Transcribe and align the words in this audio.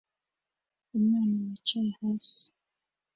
Umwana 0.97 1.33
wicaye 1.47 1.89
hasi 1.99 2.43